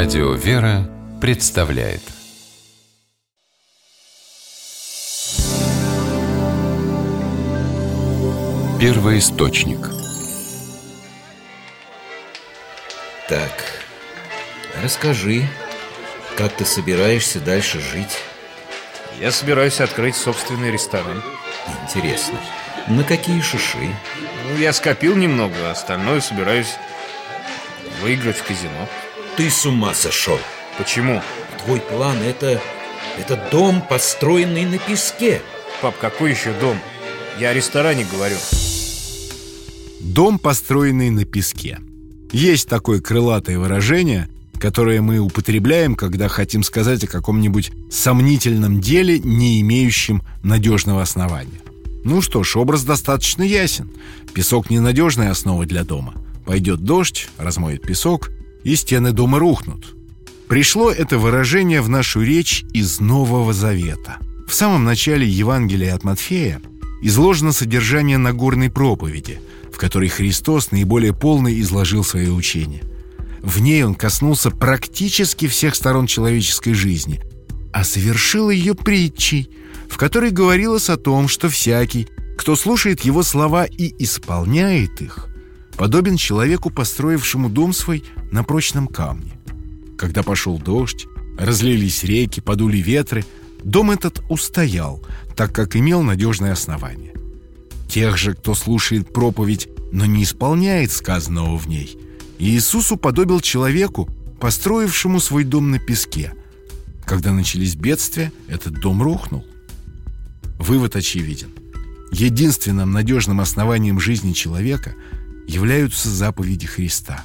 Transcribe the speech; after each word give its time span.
Радио 0.00 0.32
«Вера» 0.32 0.88
представляет. 1.20 2.02
Первый 8.80 9.18
источник 9.18 9.80
Так, 13.28 13.50
расскажи, 14.84 15.48
как 16.36 16.52
ты 16.52 16.64
собираешься 16.64 17.40
дальше 17.40 17.80
жить? 17.80 18.18
Я 19.18 19.32
собираюсь 19.32 19.80
открыть 19.80 20.14
собственный 20.14 20.70
ресторан. 20.70 21.24
Интересно, 21.82 22.38
на 22.86 23.02
какие 23.02 23.40
шиши? 23.40 23.92
Ну, 24.44 24.58
я 24.58 24.72
скопил 24.72 25.16
немного, 25.16 25.56
а 25.64 25.72
остальное 25.72 26.20
собираюсь 26.20 26.76
выиграть 28.00 28.36
в 28.36 28.44
казино 28.44 28.88
Ты 29.38 29.50
с 29.50 29.64
ума 29.64 29.94
сошел 29.94 30.36
Почему? 30.78 31.22
Твой 31.64 31.78
план 31.78 32.16
это... 32.24 32.60
это 33.16 33.48
дом, 33.52 33.80
построенный 33.88 34.64
на 34.64 34.78
песке 34.78 35.40
Пап, 35.80 35.96
какой 36.00 36.32
еще 36.32 36.52
дом? 36.60 36.76
Я 37.38 37.50
о 37.50 37.54
ресторане 37.54 38.04
говорю 38.12 38.34
Дом, 40.00 40.40
построенный 40.40 41.10
на 41.10 41.24
песке 41.24 41.78
Есть 42.32 42.68
такое 42.68 43.00
крылатое 43.00 43.60
выражение, 43.60 44.28
которое 44.58 45.00
мы 45.02 45.20
употребляем, 45.20 45.94
когда 45.94 46.26
хотим 46.26 46.64
сказать 46.64 47.04
о 47.04 47.06
каком-нибудь 47.06 47.70
сомнительном 47.92 48.80
деле, 48.80 49.20
не 49.20 49.60
имеющем 49.60 50.24
надежного 50.42 51.02
основания 51.02 51.62
ну 52.04 52.22
что 52.22 52.42
ж, 52.42 52.56
образ 52.56 52.84
достаточно 52.84 53.42
ясен. 53.42 53.90
Песок– 54.32 54.70
ненадежная 54.70 55.30
основа 55.30 55.66
для 55.66 55.84
дома. 55.84 56.14
Пойдет 56.46 56.80
дождь, 56.80 57.28
размоет 57.36 57.82
песок, 57.82 58.30
и 58.68 58.76
стены 58.76 59.12
дома 59.12 59.38
рухнут. 59.38 59.96
Пришло 60.48 60.90
это 60.90 61.18
выражение 61.18 61.80
в 61.80 61.88
нашу 61.88 62.22
речь 62.22 62.64
из 62.72 63.00
Нового 63.00 63.52
Завета. 63.52 64.18
В 64.46 64.54
самом 64.54 64.84
начале 64.84 65.26
Евангелия 65.26 65.94
от 65.94 66.04
Матфея 66.04 66.60
изложено 67.02 67.52
содержание 67.52 68.18
Нагорной 68.18 68.70
проповеди, 68.70 69.40
в 69.72 69.76
которой 69.76 70.08
Христос 70.08 70.70
наиболее 70.70 71.12
полно 71.12 71.48
изложил 71.48 72.04
свое 72.04 72.30
учение. 72.30 72.82
В 73.42 73.60
ней 73.60 73.82
он 73.84 73.94
коснулся 73.94 74.50
практически 74.50 75.48
всех 75.48 75.74
сторон 75.74 76.06
человеческой 76.06 76.74
жизни, 76.74 77.20
а 77.72 77.84
совершил 77.84 78.50
ее 78.50 78.74
притчей– 78.74 79.50
в 79.88 79.96
которой 79.96 80.30
говорилось 80.30 80.90
о 80.90 80.96
том, 80.96 81.28
что 81.28 81.48
всякий, 81.48 82.08
кто 82.36 82.54
слушает 82.56 83.00
его 83.00 83.22
слова 83.22 83.64
и 83.64 83.94
исполняет 83.98 85.00
их, 85.00 85.28
подобен 85.78 86.16
человеку, 86.16 86.70
построившему 86.70 87.48
дом 87.48 87.72
свой 87.72 88.04
на 88.32 88.42
прочном 88.42 88.88
камне. 88.88 89.38
Когда 89.96 90.22
пошел 90.22 90.58
дождь, 90.58 91.06
разлились 91.38 92.02
реки, 92.02 92.40
подули 92.40 92.78
ветры, 92.78 93.24
дом 93.62 93.92
этот 93.92 94.22
устоял, 94.28 95.00
так 95.36 95.54
как 95.54 95.76
имел 95.76 96.02
надежное 96.02 96.52
основание. 96.52 97.14
Тех 97.88 98.18
же, 98.18 98.34
кто 98.34 98.54
слушает 98.54 99.12
проповедь, 99.12 99.68
но 99.92 100.04
не 100.04 100.24
исполняет 100.24 100.90
сказанного 100.90 101.56
в 101.56 101.68
ней, 101.68 101.96
Иисус 102.38 102.92
уподобил 102.92 103.40
человеку, 103.40 104.08
построившему 104.40 105.20
свой 105.20 105.44
дом 105.44 105.70
на 105.70 105.78
песке. 105.78 106.34
Когда 107.06 107.32
начались 107.32 107.74
бедствия, 107.74 108.32
этот 108.48 108.74
дом 108.80 109.02
рухнул. 109.02 109.44
Вывод 110.58 110.96
очевиден. 110.96 111.50
Единственным 112.10 112.92
надежным 112.92 113.40
основанием 113.40 114.00
жизни 114.00 114.32
человека 114.32 114.94
являются 115.48 116.08
заповеди 116.10 116.66
Христа. 116.66 117.24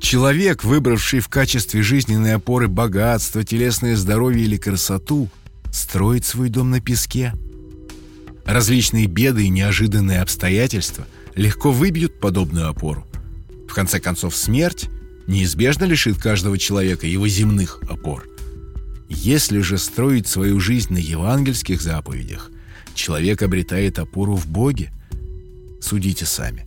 Человек, 0.00 0.62
выбравший 0.62 1.20
в 1.20 1.28
качестве 1.28 1.82
жизненной 1.82 2.34
опоры 2.34 2.68
богатство, 2.68 3.42
телесное 3.42 3.96
здоровье 3.96 4.44
или 4.44 4.56
красоту, 4.56 5.28
строит 5.72 6.24
свой 6.24 6.50
дом 6.50 6.70
на 6.70 6.80
песке. 6.80 7.32
Различные 8.44 9.06
беды 9.06 9.44
и 9.44 9.48
неожиданные 9.48 10.20
обстоятельства 10.20 11.06
легко 11.34 11.72
выбьют 11.72 12.20
подобную 12.20 12.68
опору. 12.68 13.06
В 13.68 13.74
конце 13.74 14.00
концов, 14.00 14.36
смерть 14.36 14.88
неизбежно 15.26 15.84
лишит 15.84 16.18
каждого 16.18 16.58
человека 16.58 17.06
его 17.06 17.28
земных 17.28 17.80
опор. 17.88 18.26
Если 19.08 19.60
же 19.60 19.78
строить 19.78 20.26
свою 20.26 20.60
жизнь 20.60 20.92
на 20.92 20.98
евангельских 20.98 21.80
заповедях, 21.80 22.50
человек 22.94 23.42
обретает 23.42 23.98
опору 23.98 24.34
в 24.34 24.46
Боге. 24.46 24.92
Судите 25.80 26.26
сами, 26.26 26.66